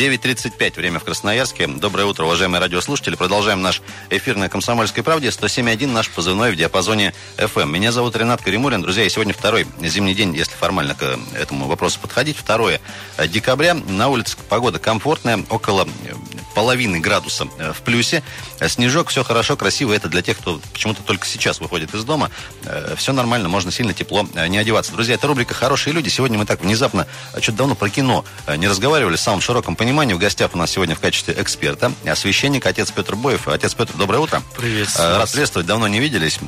[0.00, 1.66] 9.35, время в Красноярске.
[1.66, 3.16] Доброе утро, уважаемые радиослушатели.
[3.16, 5.28] Продолжаем наш эфир на «Комсомольской правде».
[5.28, 7.66] 107.1 наш позывной в диапазоне FM.
[7.66, 8.80] Меня зовут Ренат Каримулин.
[8.80, 12.38] Друзья, и сегодня второй зимний день, если формально к этому вопросу подходить.
[12.42, 13.74] 2 декабря.
[13.74, 15.86] На улице погода комфортная, около
[16.54, 18.22] половины градуса э, в плюсе.
[18.66, 19.92] Снежок, все хорошо, красиво.
[19.92, 22.30] Это для тех, кто почему-то только сейчас выходит из дома.
[22.64, 24.92] Э, все нормально, можно сильно тепло э, не одеваться.
[24.92, 26.08] Друзья, это рубрика «Хорошие люди».
[26.08, 27.06] Сегодня мы так внезапно,
[27.40, 28.24] что-то давно про кино
[28.56, 30.14] не разговаривали в самом широком понимании.
[30.14, 33.48] В гостях у нас сегодня в качестве эксперта священник, отец Петр Боев.
[33.48, 34.42] Отец Петр, доброе утро.
[34.56, 35.16] Приветствую.
[35.16, 36.38] Рад приветствовать, давно не виделись.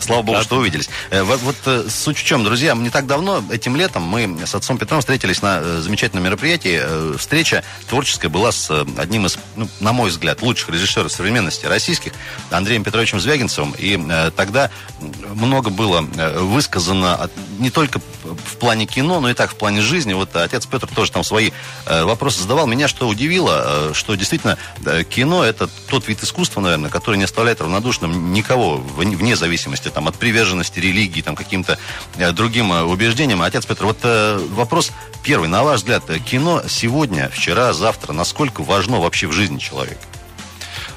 [0.00, 0.88] Слава богу, что увиделись.
[1.10, 5.00] Вот, вот суть в чем, друзья, не так давно, этим летом, мы с отцом Петром
[5.00, 7.16] встретились на замечательном мероприятии.
[7.16, 12.12] Встреча творческая была с одним из, ну, на мой взгляд, лучших режиссеров современности российских,
[12.50, 13.74] Андреем Петровичем Звягинцевым.
[13.78, 14.70] И э, тогда
[15.34, 19.80] много было э, высказано от, не только в плане кино, но и так в плане
[19.82, 20.14] жизни.
[20.14, 21.50] Вот отец Петр тоже там свои
[21.86, 22.66] э, вопросы задавал.
[22.66, 27.24] Меня что удивило, э, что действительно э, кино это тот вид искусства, наверное, который не
[27.24, 31.78] оставляет равнодушным никого, вне зависимости там, от приверженности религии, там, каким-то
[32.32, 33.42] другим убеждениям.
[33.42, 33.98] Отец Петр, вот
[34.50, 34.90] вопрос
[35.22, 35.48] первый.
[35.48, 40.09] На ваш взгляд, кино сегодня, вчера, завтра, насколько важно вообще в жизни человека?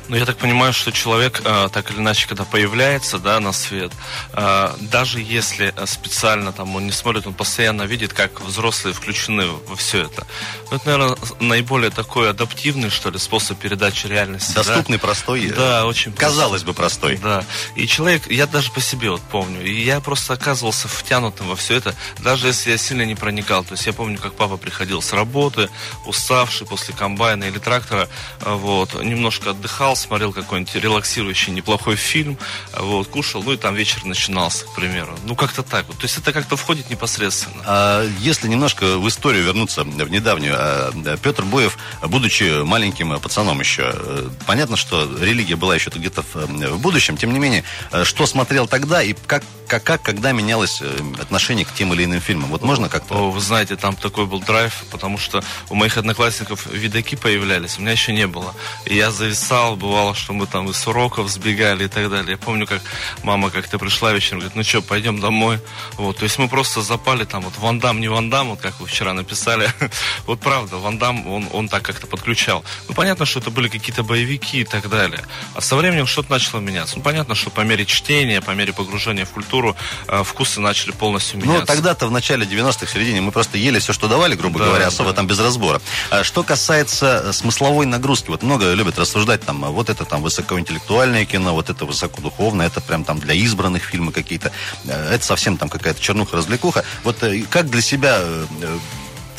[0.09, 3.91] Ну, я так понимаю, что человек, э, так или иначе, когда появляется, да, на свет,
[4.33, 9.75] э, даже если специально там он не смотрит, он постоянно видит, как взрослые включены во
[9.75, 10.27] все это.
[10.69, 14.53] Ну, это, наверное, наиболее такой адаптивный, что ли, способ передачи реальности.
[14.53, 15.01] Доступный, да?
[15.01, 15.47] простой.
[15.47, 17.17] Да, очень Казалось бы, простой.
[17.17, 17.43] Да.
[17.75, 21.75] И человек, я даже по себе вот помню, и я просто оказывался втянутым во все
[21.75, 23.63] это, даже если я сильно не проникал.
[23.63, 25.69] То есть я помню, как папа приходил с работы,
[26.05, 28.09] уставший после комбайна или трактора,
[28.41, 32.37] э, вот, немножко отдыхал, лежал, смотрел какой-нибудь релаксирующий неплохой фильм,
[32.77, 35.17] вот, кушал, ну и там вечер начинался, к примеру.
[35.25, 35.97] Ну, как-то так вот.
[35.97, 37.63] То есть это как-то входит непосредственно.
[37.65, 43.91] А если немножко в историю вернуться, в недавнюю, а, Петр Боев, будучи маленьким пацаном еще,
[43.93, 48.25] э, понятно, что религия была еще где-то в, в будущем, тем не менее, э, что
[48.25, 52.49] смотрел тогда и как как, как, когда менялось э, отношение к тем или иным фильмам?
[52.49, 53.15] Вот можно как-то?
[53.15, 57.81] О, вы знаете, там такой был драйв, потому что у моих одноклассников видаки появлялись, у
[57.81, 58.53] меня еще не было.
[58.85, 62.31] И я зависал, бывало, что мы там из уроков сбегали и так далее.
[62.31, 62.81] Я помню, как
[63.21, 65.59] мама как-то пришла вечером, говорит, ну что, пойдем домой.
[65.97, 69.13] Вот, то есть мы просто запали там, вот Вандам, не Вандам, вот как вы вчера
[69.13, 69.69] написали.
[70.25, 72.63] вот правда, Вандам, он, он так как-то подключал.
[72.87, 75.21] Ну, понятно, что это были какие-то боевики и так далее.
[75.53, 76.97] А со временем что-то начало меняться.
[76.97, 79.75] Ну, понятно, что по мере чтения, по мере погружения в культуру,
[80.07, 81.61] э, вкусы начали полностью ну, меняться.
[81.61, 84.65] Ну, тогда-то в начале 90-х, в середине, мы просто ели все, что давали, грубо да,
[84.65, 85.17] говоря, особо да.
[85.17, 85.81] там без разбора.
[86.09, 91.25] А что касается э, смысловой нагрузки, вот много любят рассуждать там, вот это там высокоинтеллектуальное
[91.25, 94.51] кино, вот это высокодуховное, это прям там для избранных фильмы какие-то.
[94.85, 96.83] Э, это совсем там какая-то чернуха-развлекуха.
[97.03, 98.19] Вот как для себя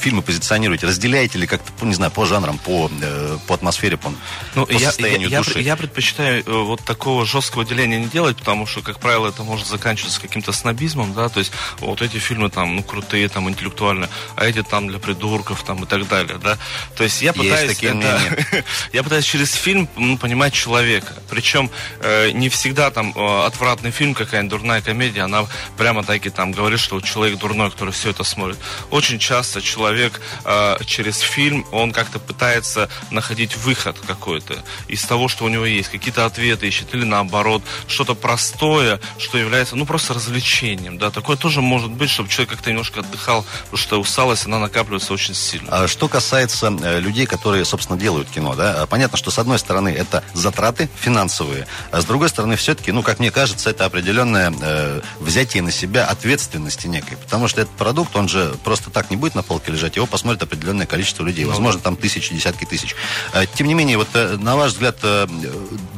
[0.05, 0.87] фильмы позиционируете?
[0.87, 4.13] Разделяете ли как-то, ну, не знаю, по жанрам, по, э, по атмосфере, по,
[4.55, 5.61] ну, по я, состоянию я, души?
[5.61, 9.43] Я, я предпочитаю э, вот такого жесткого деления не делать, потому что, как правило, это
[9.43, 14.11] может заканчиваться каким-то снобизмом, да, то есть вот эти фильмы там, ну, крутые, там, интеллектуальные,
[14.37, 16.59] а эти там для придурков, там, и так далее, да.
[16.97, 17.71] То есть я пытаюсь...
[17.71, 21.15] Есть такие это, я пытаюсь через фильм ну, понимать человека.
[21.31, 25.47] Причем э, не всегда там э, отвратный фильм, какая-нибудь дурная комедия, она
[25.79, 28.59] прямо таки там говорит, что человек дурной, который все это смотрит.
[28.91, 34.57] Очень часто человек человек э, через фильм, он как-то пытается находить выход какой-то
[34.89, 35.89] из того, что у него есть.
[35.89, 41.11] Какие-то ответы ищет или наоборот, что-то простое, что является, ну, просто развлечением, да.
[41.11, 45.35] Такое тоже может быть, чтобы человек как-то немножко отдыхал, потому что усталость, она накапливается очень
[45.35, 45.69] сильно.
[45.71, 49.91] А что касается э, людей, которые, собственно, делают кино, да, понятно, что с одной стороны
[49.91, 55.01] это затраты финансовые, а с другой стороны все-таки, ну, как мне кажется, это определенное э,
[55.21, 59.35] взятие на себя ответственности некой, потому что этот продукт, он же просто так не будет
[59.35, 61.45] на полке лежать лежать, его посмотрит определенное количество людей.
[61.45, 62.95] Ну Возможно, там тысячи, десятки тысяч.
[63.33, 65.27] А, тем не менее, вот э, на ваш взгляд, э,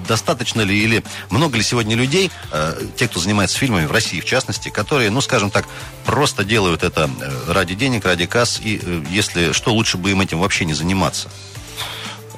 [0.08, 4.24] достаточно ли или много ли сегодня людей, э, те, кто занимается фильмами, в России в
[4.24, 5.66] частности, которые, ну, скажем так,
[6.04, 7.10] просто делают это
[7.48, 8.80] ради денег, ради касс, и
[9.10, 11.28] если что, лучше бы им этим вообще не заниматься?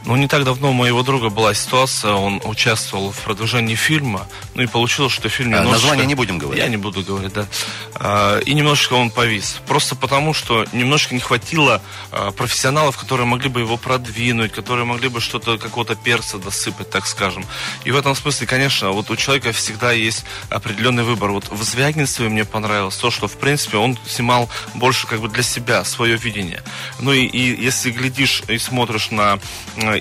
[0.09, 4.63] Ну, не так давно у моего друга была ситуация, он участвовал в продвижении фильма, ну
[4.63, 5.55] и получилось, что фильм.
[5.55, 6.65] А, название не будем говорить.
[6.65, 7.47] Я не буду говорить, да.
[7.95, 9.59] А, и немножечко он повис.
[9.67, 15.11] Просто потому, что немножечко не хватило а, профессионалов, которые могли бы его продвинуть, которые могли
[15.11, 17.45] бы что-то, какого-то перца досыпать, так скажем.
[17.85, 21.33] И в этом смысле, конечно, вот у человека всегда есть определенный выбор.
[21.33, 25.43] Вот в Звягинцеве мне понравилось то, что, в принципе, он снимал больше как бы для
[25.43, 26.63] себя, свое видение.
[26.99, 29.39] Ну и, и если глядишь и смотришь на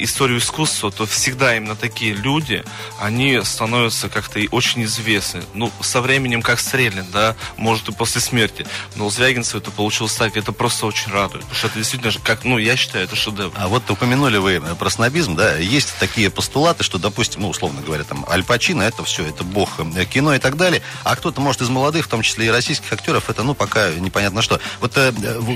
[0.04, 2.64] историю искусства, то всегда именно такие люди,
[3.00, 5.44] они становятся как-то очень известны.
[5.54, 8.66] Ну, со временем как Стрелин, да, может и после смерти.
[8.96, 11.44] Но у Звягинцева это получилось так, это просто очень радует.
[11.44, 13.54] Потому что это действительно, как, ну, я считаю, это шедевр.
[13.56, 18.04] А вот упомянули вы про снобизм, да, есть такие постулаты, что, допустим, ну, условно говоря,
[18.04, 21.62] там, Аль Пачино, это все, это бог э, кино и так далее, а кто-то, может,
[21.62, 24.60] из молодых, в том числе и российских актеров, это, ну, пока непонятно что.
[24.80, 25.12] Вот, э,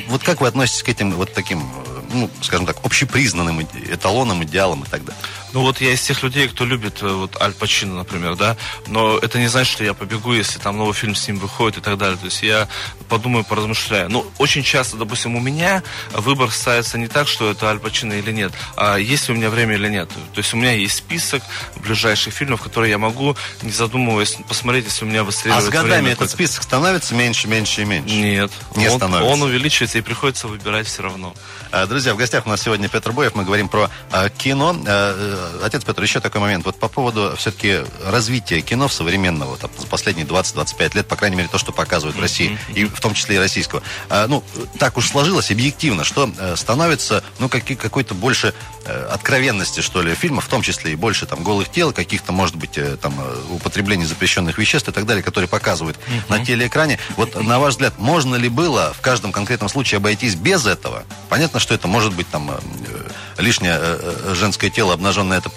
[0.07, 4.83] вот как вы относитесь к этим вот таким, э, ну, скажем так, общепризнанным эталонам, идеалам
[4.83, 5.21] и так далее?
[5.53, 8.57] Ну вот я из тех людей, кто любит вот Аль Пачино, например, да,
[8.88, 11.81] но это не значит, что я побегу, если там новый фильм с ним выходит и
[11.81, 12.18] так далее.
[12.18, 12.68] То есть я
[13.09, 14.09] подумаю, поразмышляю.
[14.09, 15.83] Ну, очень часто, допустим, у меня
[16.13, 19.50] выбор ставится не так, что это Аль Пачино или нет, а есть ли у меня
[19.50, 20.09] время или нет.
[20.09, 21.44] То есть у меня есть список
[21.75, 26.09] ближайших фильмов, которые я могу, не задумываясь, посмотреть, если у меня выстреливает А с годами
[26.09, 28.15] этот список становится меньше, меньше и меньше?
[28.15, 28.51] Нет.
[28.75, 29.33] Не он, становится.
[29.33, 31.33] Он увеличивается и приходится выбирать все равно.
[31.71, 33.36] А, друзья, в гостях у нас сегодня Петр Боев.
[33.36, 34.75] Мы говорим про а, кино.
[35.41, 36.65] А, отец Петр, еще такой момент.
[36.65, 41.35] Вот по поводу все-таки развития кино в современного, там, за последние 20-25 лет, по крайней
[41.35, 43.81] мере, то, что показывают в России, и в том числе и российского.
[44.27, 44.43] Ну,
[44.77, 48.53] так уж сложилось объективно, что становится, ну, какой-то больше
[48.83, 52.55] Э, откровенности, что ли, фильма, в том числе и больше там голых тел, каких-то, может
[52.55, 56.29] быть, э, там э, употреблений запрещенных веществ и так далее, которые показывают uh-huh.
[56.29, 56.97] на телеэкране.
[57.15, 61.03] Вот, на ваш взгляд, можно ли было в каждом конкретном случае обойтись без этого?
[61.29, 62.49] Понятно, что это может быть там
[63.37, 63.79] лишнее
[64.33, 65.51] женское тело обнаженное, это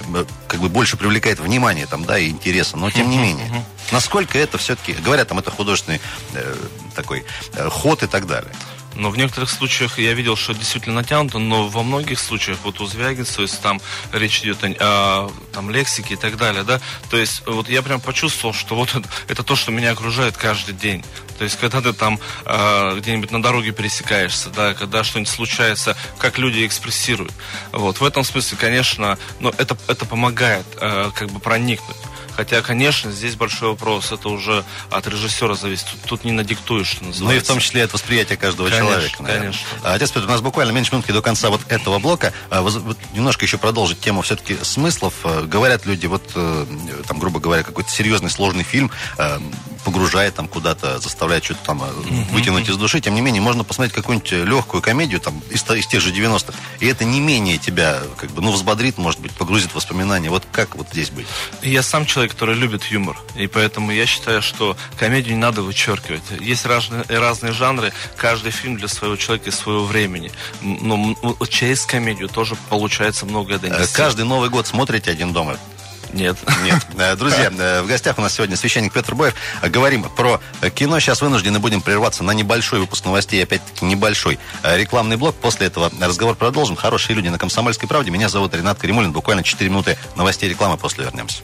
[0.47, 3.65] как бы больше привлекает внимание там, да, и интереса, но тем не менее.
[3.93, 6.01] Насколько это все-таки, говорят, там это художественный
[6.33, 6.57] э,
[6.95, 8.51] такой э, ход и так далее.
[8.97, 12.87] Но в некоторых случаях я видел, что действительно натянуто, но во многих случаях, вот у
[12.87, 13.81] Звягинцева, если там
[14.13, 16.81] речь идет о, о там, лексике и так далее, да,
[17.11, 20.75] то есть вот я прям почувствовал, что вот это, это то, что меня окружает каждый
[20.75, 21.05] день.
[21.39, 26.39] То есть, когда ты там э, где-нибудь на дороге пересекаешься, да, когда что-нибудь случается, как
[26.39, 27.33] люди экспрессируют.
[27.73, 31.97] Вот, в этом смысле, конечно, но ну, это, это помогает э, как бы проникнуть.
[32.37, 34.11] Хотя, конечно, здесь большой вопрос.
[34.11, 35.87] Это уже от режиссера зависит.
[35.91, 37.25] Тут, тут не надиктуешь, что называется.
[37.25, 39.23] Ну и в том числе от восприятия каждого конечно, человека.
[39.23, 39.43] Наверное.
[39.43, 39.67] Конечно.
[39.83, 39.95] Да.
[39.95, 42.33] Отец Петр, у нас буквально меньше минутки до конца вот этого блока.
[42.51, 45.15] А, вот немножко еще продолжить тему все-таки смыслов.
[45.23, 46.67] А, говорят люди, вот э,
[47.07, 49.41] там, грубо говоря, какой-то серьезный, сложный фильм а,
[49.85, 53.01] погружает там куда-то, заставляет что-то там uh-huh, вытянуть из души.
[53.01, 56.55] Тем не менее, можно посмотреть какую-нибудь легкую комедию там из, из тех же 90-х.
[56.81, 60.31] И это не менее тебя, как бы, ну, взбодрит, может быть, погрузит в воспоминания.
[60.31, 61.27] Вот как вот здесь быть?
[61.63, 63.17] Я сам человек, который любит юмор.
[63.37, 66.23] И поэтому я считаю, что комедию не надо вычеркивать.
[66.41, 67.93] Есть разные, разные жанры.
[68.17, 70.33] Каждый фильм для своего человека и своего времени.
[70.63, 71.15] Но
[71.49, 73.95] через комедию тоже получается многое донести.
[73.95, 75.59] Каждый Новый год смотрите «Один дома»?
[76.15, 76.37] Нет.
[76.63, 76.87] Нет.
[76.97, 79.35] Э, друзья, э, в гостях у нас сегодня священник Петр Боев.
[79.63, 80.41] Говорим про
[80.75, 81.01] кино.
[81.01, 83.43] Сейчас вынуждены будем прерваться на небольшой выпуск новостей.
[83.43, 85.35] Опять-таки небольшой э, рекламный блок.
[85.35, 86.77] После этого разговор продолжим.
[86.77, 88.11] Хорошие люди на Комсомольской правде.
[88.11, 89.13] Меня зовут Ренат Каримулин.
[89.13, 90.77] Буквально 4 минуты новостей рекламы.
[90.77, 91.43] После вернемся.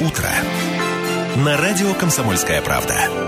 [0.00, 0.30] Утро.
[1.36, 3.27] На радио «Комсомольская правда».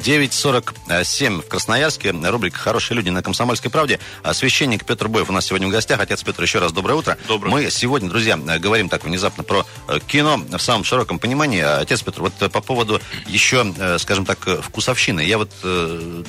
[0.00, 2.10] 9.47 в Красноярске.
[2.10, 4.00] Рубрика «Хорошие люди» на Комсомольской правде.
[4.32, 6.00] Священник Петр Боев у нас сегодня в гостях.
[6.00, 7.18] Отец Петр, еще раз доброе утро.
[7.28, 7.50] Доброе.
[7.50, 11.60] Мы сегодня, друзья, говорим так внезапно про э, кино в самом широком понимании.
[11.60, 15.20] Отец Петр, вот э, по поводу еще, э, скажем так, вкусовщины.
[15.20, 15.50] Я вот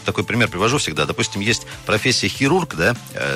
[0.04, 1.06] такой пример привожу всегда.
[1.06, 2.96] Допустим, есть профессия хирург, да,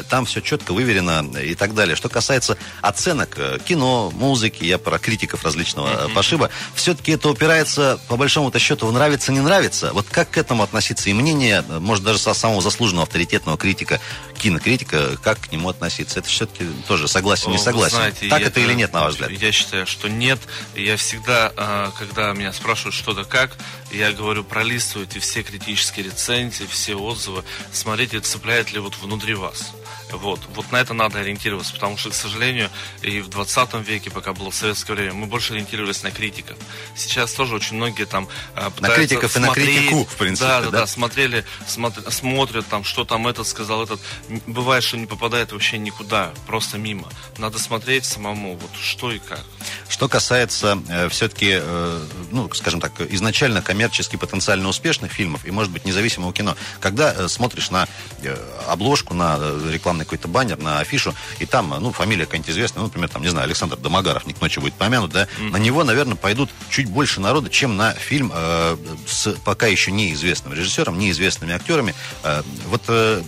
[0.10, 1.96] там все четко выверено и так далее.
[1.96, 8.60] Что касается оценок кино, музыки, я про критиков различного пошиба, все-таки это упирается, по большому-то
[8.60, 9.92] счету, в нравится, не нравится.
[9.94, 11.10] Вот как к этому относиться?
[11.10, 14.00] И мнение, может, даже со самого заслуженного авторитетного критика,
[14.38, 16.20] кинокритика, как к нему относиться?
[16.20, 17.98] Это все-таки тоже согласен, не согласен.
[17.98, 19.32] Знаете, так это, это или нет, на ваш взгляд?
[19.32, 20.40] Я считаю, что нет.
[20.76, 23.58] Я всегда, а, когда меня спрашивают что-то как,
[23.96, 29.74] я говорю, пролистывайте все критические рецензии, все отзывы, смотрите, цепляет ли вот внутри вас.
[30.12, 32.70] Вот, вот на это надо ориентироваться, потому что, к сожалению,
[33.02, 36.58] и в 20 веке, пока было советское время, мы больше ориентировались на критиков.
[36.96, 40.48] Сейчас тоже очень многие там э, На критиков смотреть, и на критику, в принципе.
[40.48, 44.00] Да, да, да, да смотрели, смотр, смотрят там, что там этот сказал, этот.
[44.46, 47.10] Бывает, что не попадает вообще никуда, просто мимо.
[47.38, 49.44] Надо смотреть самому, вот что и как.
[49.88, 52.00] Что касается э, все-таки, э,
[52.32, 57.28] ну, скажем так, изначально коммерчески потенциально успешных фильмов и, может быть, независимого кино, когда э,
[57.28, 57.88] смотришь на
[58.22, 58.36] э,
[58.68, 62.88] обложку, на э, рекламный какой-то баннер, на афишу, и там, ну, фамилия какая-нибудь известная, ну,
[62.88, 65.52] например, там, не знаю, Александр Домогаров, не к ночи будет помянут, да, mm-hmm.
[65.52, 68.78] на него, наверное, пойдут чуть больше народа, чем на фильм э,
[69.08, 71.94] с пока еще неизвестным режиссером, неизвестными актерами.
[72.24, 73.22] Э, вот э,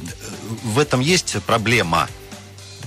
[0.63, 2.07] в этом есть проблема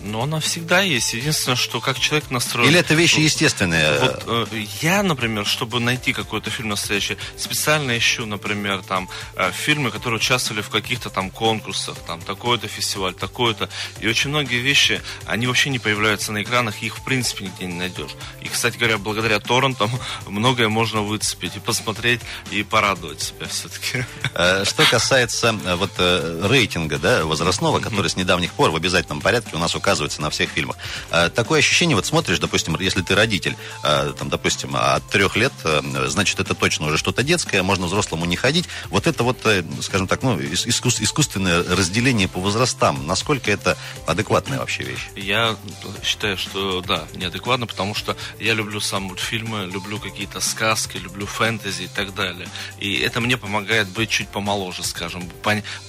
[0.04, 1.14] но она всегда есть.
[1.14, 2.68] Единственное, что как человек настроен...
[2.68, 3.98] Или это вещи естественные?
[3.98, 9.90] Вот э, я, например, чтобы найти какой-то фильм настоящий, специально ищу, например, там, э, фильмы,
[9.90, 13.68] которые участвовали в каких-то там конкурсах, там, такой-то фестиваль, такой-то.
[14.00, 17.74] И очень многие вещи, они вообще не появляются на экранах, их в принципе нигде не
[17.74, 18.12] найдешь.
[18.40, 19.90] И, кстати говоря, благодаря торрентам
[20.26, 24.04] многое можно выцепить и посмотреть, и порадовать себя все-таки.
[24.34, 29.20] Э, что касается э, вот э, рейтинга, да, возрастного, который с недавних пор в обязательном
[29.20, 30.76] порядке у нас указывается оказывается на всех фильмах.
[31.10, 35.52] Э, такое ощущение, вот смотришь, допустим, если ты родитель, э, там, допустим, от трех лет,
[35.64, 38.66] э, значит, это точно уже что-то детское, можно взрослому не ходить.
[38.88, 39.38] Вот это вот,
[39.82, 45.08] скажем так, ну, искус, искусственное разделение по возрастам, насколько это адекватная вообще вещь?
[45.16, 45.56] Я
[46.04, 51.82] считаю, что да, неадекватно, потому что я люблю сам мультфильмы, люблю какие-то сказки, люблю фэнтези
[51.82, 52.48] и так далее.
[52.78, 55.28] И это мне помогает быть чуть помоложе, скажем,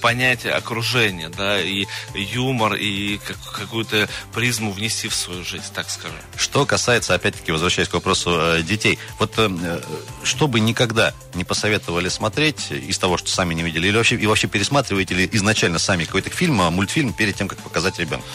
[0.00, 3.20] понять окружение, да, и юмор, и
[3.52, 6.16] какую-то какую-то призму внести в свою жизнь, так скажем.
[6.36, 9.80] Что касается, опять-таки, возвращаясь к вопросу э, детей, вот э, э
[10.24, 14.26] что бы никогда не посоветовали смотреть из того, что сами не видели, или вообще, и
[14.26, 18.26] вообще пересматриваете ли изначально сами какой-то фильм, а, мультфильм перед тем, как показать ребенку?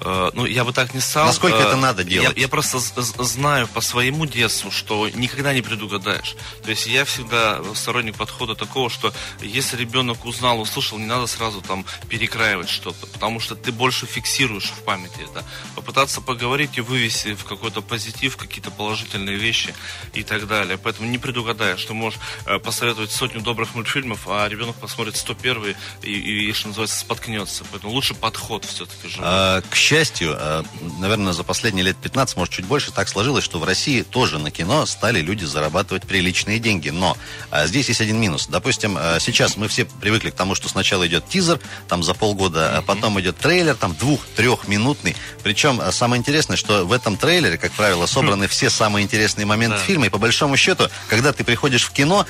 [0.00, 1.26] Э, ну, я бы так не стал.
[1.26, 2.36] Насколько это э, надо делать?
[2.36, 6.36] Я, я просто знаю по своему детству, что никогда не предугадаешь.
[6.62, 11.60] То есть я всегда сторонник подхода такого, что если ребенок узнал, услышал, не надо сразу
[11.60, 15.44] там перекраивать что-то, потому что ты больше фиксируешь в памяти это.
[15.74, 19.74] Попытаться поговорить и вывести в какой-то позитив, какие-то положительные вещи
[20.14, 20.78] и так далее.
[20.78, 26.08] Поэтому не предугадаешь, что можешь э, посоветовать сотню добрых мультфильмов, а ребенок посмотрит 101 и,
[26.08, 27.64] и, и что называется, споткнется.
[27.70, 29.18] Поэтому лучше подход все-таки же.
[29.20, 30.62] А, к счастью, э,
[30.98, 34.50] наверное, за последние лет 15, может, чуть больше, так сложилось, что в России тоже на
[34.50, 36.90] кино стали люди зарабатывать приличные деньги.
[36.90, 37.16] Но
[37.50, 38.48] э, здесь есть один минус.
[38.48, 42.76] Допустим, э, сейчас мы все привыкли к тому, что сначала идет тизер, там за полгода,
[42.76, 45.16] а потом идет трейлер, там двух-трехминутный.
[45.42, 50.06] Причем самое интересное, что в этом трейлере, как правило, собраны все самые интересные моменты фильма.
[50.06, 52.26] И по большому счету, когда ты приходишь в кино,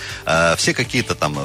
[0.56, 1.36] все какие-то там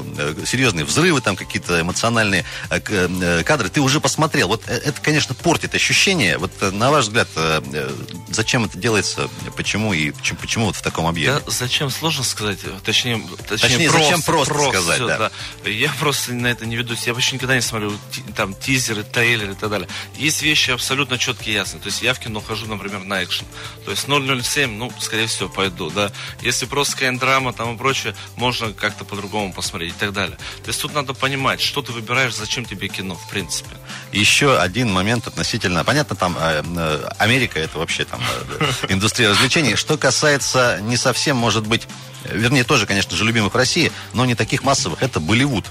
[0.45, 4.49] серьезные взрывы, там какие-то эмоциональные кадры, ты уже посмотрел.
[4.49, 7.89] Вот это, конечно, портит ощущение ощущение, вот э, на ваш взгляд, э, э,
[8.27, 11.35] зачем это делается, почему и почему, почему вот в таком объеме?
[11.35, 15.31] Да, зачем, сложно сказать, точнее, точнее, точнее просто, зачем просто, просто сказать, все, да.
[15.63, 15.69] да.
[15.69, 17.93] Я просто на это не ведусь, я вообще никогда не смотрю
[18.35, 19.87] там тизеры, трейлеры и так далее.
[20.17, 23.45] Есть вещи абсолютно четкие и ясные, то есть я в кино хожу, например, на экшен,
[23.85, 26.11] то есть 007, ну, скорее всего, пойду, да.
[26.41, 30.35] Если просто какая-нибудь драма там и прочее, можно как-то по-другому посмотреть и так далее.
[30.63, 33.69] То есть тут надо понимать, что ты выбираешь, зачем тебе кино, в принципе.
[34.11, 38.19] Еще один момент относительно понятно, там э, э, Америка это вообще там
[38.59, 39.75] э, индустрия развлечений.
[39.75, 41.87] Что касается не совсем, может быть,
[42.31, 45.03] вернее, тоже, конечно же, любимых в России, но не таких массовых.
[45.03, 45.65] Это Болливуд,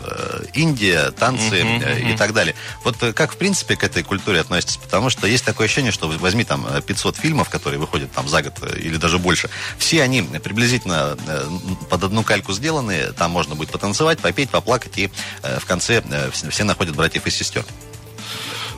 [0.55, 2.15] Индия, танцы uh-huh, uh-huh.
[2.15, 2.55] и так далее.
[2.85, 4.77] Вот как, в принципе, к этой культуре относитесь?
[4.77, 8.55] Потому что есть такое ощущение, что возьми там 500 фильмов, которые выходят там за год
[8.77, 9.51] или даже больше.
[9.77, 11.17] Все они приблизительно
[11.91, 13.13] под одну кальку сделаны.
[13.15, 15.11] Там можно будет потанцевать, попеть, поплакать, и
[15.43, 16.01] в конце
[16.33, 17.65] все находят братьев и сестер.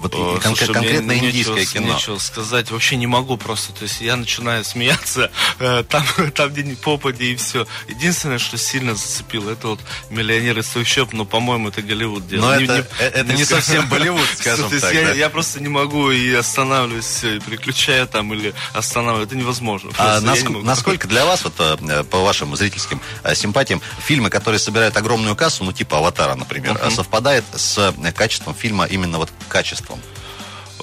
[0.05, 1.95] Вот О, кон- слушай, конкретно мне индийское нечего, кино.
[1.95, 3.73] Нечего сказать, вообще не могу просто.
[3.73, 7.67] То есть я начинаю смеяться э, там, там где не попади и все.
[7.89, 9.81] Единственное, что сильно зацепило, это вот
[10.11, 12.51] миллионеры из трущоб, но, по-моему, это Голливуд делал.
[12.51, 14.93] Но не, это, не, это не, не совсем Болливуд, скажем так.
[14.93, 19.27] Я, я просто не могу и останавливаюсь все, и переключаю там или останавливаю.
[19.27, 19.91] Это невозможно.
[19.97, 24.59] А наск- не насколько для вас, вот э, по вашим зрительским э, симпатиям, фильмы, которые
[24.59, 26.95] собирают огромную кассу, ну типа «Аватара», например, uh-huh.
[26.95, 29.94] совпадает с качеством фильма именно вот качеством?
[29.95, 30.24] Э,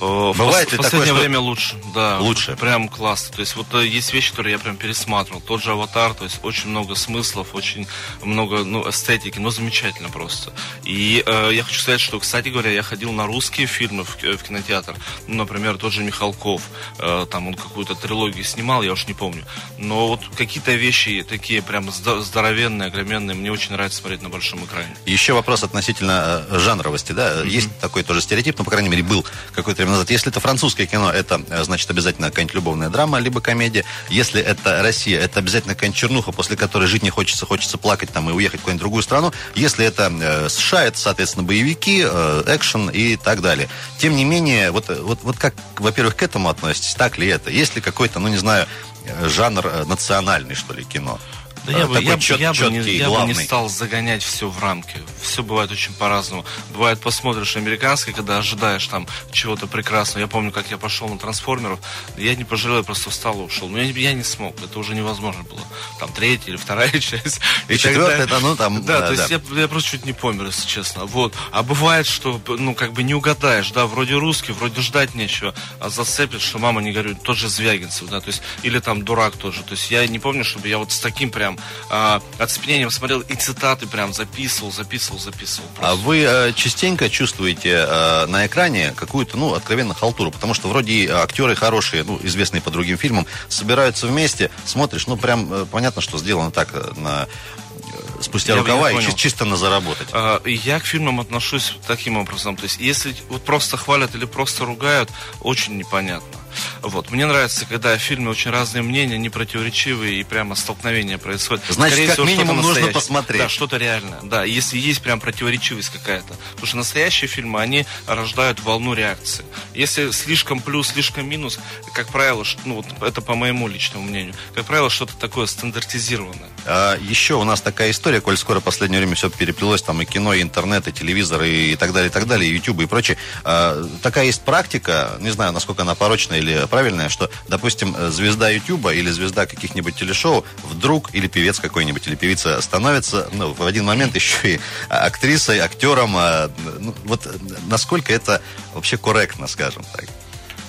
[0.01, 2.20] Бывает в, ли последнее такое, время лучше, да.
[2.20, 2.55] Лучше.
[2.55, 3.36] Прям классно.
[3.36, 5.41] То есть вот э, есть вещи, которые я прям пересматривал.
[5.41, 7.88] Тот же аватар, то есть очень много смыслов, очень
[8.24, 10.53] много ну, эстетики, но замечательно просто.
[10.84, 14.43] И э, я хочу сказать, что, кстати говоря, я ходил на русские фильмы в, в
[14.43, 14.96] кинотеатр.
[15.27, 16.63] Ну, например, тот же Михалков.
[16.98, 19.43] Э, там он какую-то трилогию снимал, я уж не помню.
[19.77, 24.96] Но вот какие-то вещи такие прям здоровенные, огроменные, мне очень нравится смотреть на большом экране.
[25.05, 27.34] Еще вопрос относительно э, жанровости, да?
[27.34, 27.48] Mm-hmm.
[27.50, 30.10] Есть такой тоже стереотип, но, по крайней мере, был какой-то назад.
[30.10, 33.86] Если это французское кино, это, э, значит, обязательно какая-нибудь любовная драма, либо комедия.
[34.10, 38.30] Если это Россия, это обязательно какая-нибудь чернуха, после которой жить не хочется, хочется плакать там
[38.30, 39.32] и уехать в какую-нибудь другую страну.
[39.56, 43.70] Если это э, США, это, соответственно, боевики, э, экшен и так далее.
[43.98, 47.50] Тем не менее, вот, вот, вот как, во-первых, к этому относитесь, так ли это?
[47.50, 48.68] Есть ли какой-то, ну, не знаю,
[49.06, 51.20] э, жанр э, национальный, что ли, кино?
[51.65, 54.60] Да я, бы, я, чет, я, бы не, я бы не стал загонять все в
[54.60, 54.98] рамки.
[55.22, 56.44] Все бывает очень по-разному.
[56.74, 60.22] Бывает, посмотришь американский, когда ожидаешь там чего-то прекрасного.
[60.22, 61.80] Я помню, как я пошел на трансформеров.
[62.18, 63.70] Я не пожалел, я просто встал и ушел.
[63.70, 64.56] Но я, я не смог.
[64.63, 65.62] Это уже невозможно было.
[66.00, 67.39] Там третья или вторая часть.
[67.68, 68.84] И, и четвертая, это, ну там.
[68.84, 69.22] Да, да то да.
[69.22, 71.06] есть я, я просто чуть не помер, если честно.
[71.06, 71.36] Вот.
[71.51, 75.89] А бывает, что ну как бы не угадаешь, да, вроде русский, вроде ждать нечего, а
[75.89, 79.63] зацепит, что мама не говорит, тот же Звягинцев, да, то есть, или там дурак тоже.
[79.63, 81.58] То есть я не помню, чтобы я вот с таким прям прям
[81.89, 85.67] э, оцепенением смотрел и цитаты прям записывал, записывал, записывал.
[85.75, 85.91] Просто.
[85.91, 91.12] А вы э, частенько чувствуете э, на экране какую-то, ну, откровенно халтуру, потому что вроде
[91.12, 96.17] актеры хорошие, ну, известные по другим фильмам, собираются вместе, смотришь, ну, прям э, понятно, что
[96.17, 100.08] сделано так э, на э, спустя я, рукава и чисто, чисто на заработать.
[100.12, 102.55] А, я к фильмам отношусь таким образом.
[102.55, 105.10] То есть, если вот просто хвалят или просто ругают,
[105.41, 106.41] очень непонятно.
[106.81, 107.12] Вот.
[107.12, 111.63] Мне нравится, когда в фильме очень разные мнения, не противоречивые, и прямо столкновения происходят.
[111.70, 113.41] Значит, Скорее как всего, минимум нужно посмотреть.
[113.41, 114.20] Да, что-то реальное.
[114.24, 116.34] Да, если есть прям противоречивость какая-то.
[116.51, 119.46] Потому что настоящие фильмы, они рождают волну реакции.
[119.74, 121.60] Если слишком плюс, слишком минус,
[121.93, 126.50] как правило, ну вот это по моему личному мнению, как правило, что-то такое стандартизированное.
[126.65, 130.05] А, еще у нас такая история, коль скоро в последнее время все переплелось, там и
[130.05, 132.86] кино, и интернет, и телевизор, и, и так далее, и так далее, и YouTube, и
[132.86, 133.17] прочее.
[133.43, 138.94] А, такая есть практика, не знаю, насколько она порочная или правильная, что, допустим, звезда Ютуба
[138.94, 144.16] или звезда каких-нибудь телешоу вдруг, или певец какой-нибудь, или певица становится ну, в один момент
[144.22, 146.16] еще и актрисой, актером.
[146.18, 147.28] А, ну, вот
[147.68, 148.42] насколько это
[148.74, 150.06] вообще корректно, скажем так?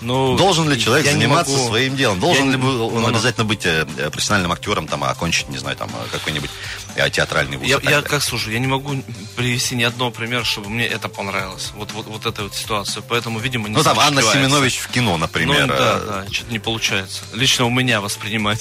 [0.03, 1.69] Ну, Должен ли человек заниматься могу...
[1.69, 2.19] своим делом?
[2.19, 5.91] Должен я ли он ну, обязательно быть э, профессиональным актером, там, окончить, не знаю, там,
[6.11, 6.51] какой-нибудь
[6.97, 7.69] э, театральный вуз?
[7.69, 9.01] Я, я как слушаю, я не могу
[9.37, 11.71] привести ни одного примера, чтобы мне это понравилось.
[11.77, 13.03] Вот, вот, вот эта вот ситуация.
[13.09, 15.67] Поэтому, видимо, не Ну, там, Анна Семенович в кино, например.
[15.67, 17.23] Ну, да, да, что-то не получается.
[17.33, 18.61] Лично у меня воспринимать.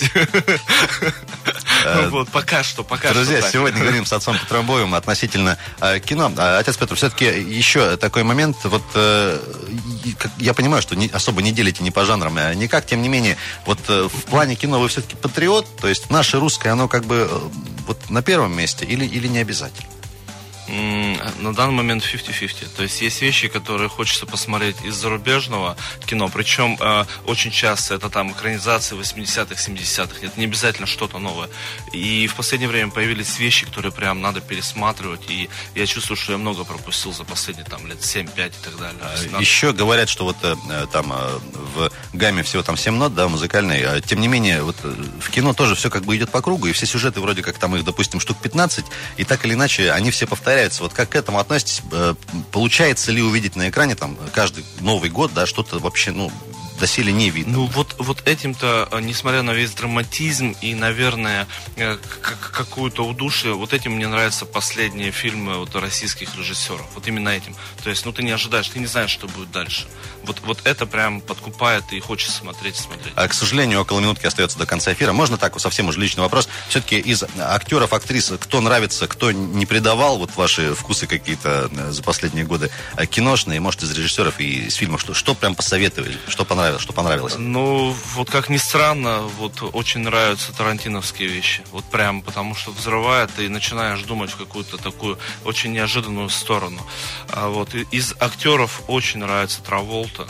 [1.86, 5.58] Э, вот, пока что, пока Друзья, сегодня говорим с отцом Петром Боевым относительно
[6.06, 6.32] кино.
[6.38, 8.84] Отец Петр, все-таки еще такой момент, вот
[10.38, 12.86] я понимаю, что особо особо не делите ни по жанрам, а никак.
[12.86, 16.70] Тем не менее, вот э, в плане кино вы все-таки патриот, то есть наше русское,
[16.72, 17.40] оно как бы э,
[17.88, 19.88] вот на первом месте или, или не обязательно?
[20.72, 22.70] На данный момент 50-50.
[22.78, 26.30] То есть есть вещи, которые хочется посмотреть из зарубежного кино.
[26.30, 30.26] Причем э, очень часто это там экранизации 80-х, 70-х.
[30.26, 31.50] Это не обязательно что-то новое.
[31.92, 35.30] И в последнее время появились вещи, которые прям надо пересматривать.
[35.30, 39.02] И я чувствую, что я много пропустил за последние там лет 7-5 и так далее.
[39.02, 39.40] А, надо...
[39.44, 40.56] Еще говорят, что вот э,
[40.94, 41.40] там э,
[41.76, 43.84] в гамме всего там 7 нот, да, музыкальной.
[43.84, 46.68] А, тем не менее, вот э, в кино тоже все как бы идет по кругу.
[46.68, 48.86] И все сюжеты вроде как там их, допустим, штук 15.
[49.18, 50.84] И так или иначе, они все повторяются повторяются.
[50.84, 51.82] Вот как к этому относитесь?
[51.92, 52.14] Э,
[52.52, 56.32] получается ли увидеть на экране там каждый Новый год, да, что-то вообще, ну,
[56.82, 57.54] доселе не видно.
[57.54, 63.74] Ну вот, вот этим-то, э, несмотря на весь драматизм и, наверное, э, какую-то удушье, вот
[63.74, 66.86] этим мне нравятся последние фильмы вот, российских режиссеров.
[66.96, 67.56] Вот именно этим.
[67.84, 69.86] То есть, ну ты не ожидаешь, ты не знаешь, что будет дальше.
[70.24, 73.14] Вот, вот это прям подкупает и хочется смотреть смотреть.
[73.16, 75.14] А, к сожалению, около минутки остается до конца эфира.
[75.14, 76.50] Можно так, совсем уже личный вопрос.
[76.68, 82.02] Все-таки из актеров, актрис, кто нравится, кто не предавал вот ваши вкусы какие-то э, за
[82.02, 82.72] последние годы
[83.10, 86.71] киношные, может, из режиссеров и из фильмов, что, что прям посоветовали, что понравилось?
[86.72, 86.84] Понравилось?
[86.84, 87.36] Что понравилось?
[87.38, 91.64] Ну, вот как ни странно, вот очень нравятся тарантиновские вещи.
[91.72, 96.82] Вот прям, потому что взрывает, и начинаешь думать в какую-то такую очень неожиданную сторону.
[97.30, 100.28] А вот из актеров очень нравится Траволта,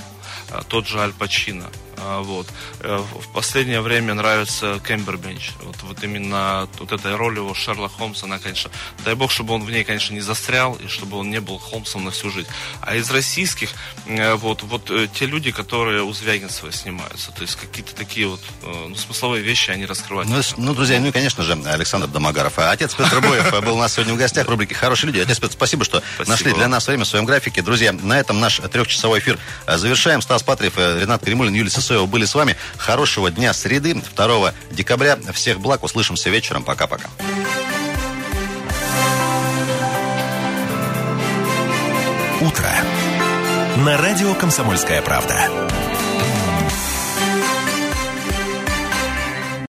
[0.50, 1.70] а, тот же Аль Пачино.
[2.04, 2.48] А, вот.
[2.80, 5.52] Э, в последнее время нравится Кембербенч.
[5.62, 8.72] Вот, вот именно вот эта роль его Шерлока Холмса, она, конечно,
[9.06, 12.06] дай бог, чтобы он в ней, конечно, не застрял, и чтобы он не был Холмсом
[12.06, 12.48] на всю жизнь.
[12.82, 13.70] А из российских,
[14.08, 18.42] э, вот, вот э, те люди, которые у Звягинцева снимаются, то есть какие-то такие вот
[18.64, 20.30] ну, смысловые вещи они раскрывают.
[20.30, 22.58] Ну, ну, друзья, ну и, конечно же, Александр Домогаров.
[22.58, 25.20] А отец Петр Боев был у нас сегодня в гостях в рубрике «Хорошие люди».
[25.20, 26.32] Отец Петр, спасибо, что спасибо.
[26.32, 27.62] нашли для нас время в своем графике.
[27.62, 29.38] Друзья, на этом наш трехчасовой эфир
[29.68, 30.22] завершаем.
[30.22, 32.56] Стас Патриев, Ренат Кремулин, Юлия Сысоева Сысоева были с вами.
[32.78, 35.18] Хорошего дня среды, 2 декабря.
[35.34, 35.84] Всех благ.
[35.84, 36.64] Услышимся вечером.
[36.64, 37.10] Пока-пока.
[42.40, 42.72] Утро.
[43.78, 45.36] На радио «Комсомольская правда».